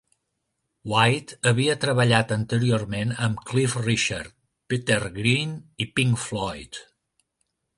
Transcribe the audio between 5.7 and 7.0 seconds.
i Pink Floyd.